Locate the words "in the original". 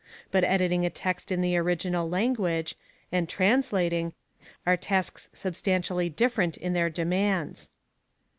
1.31-2.09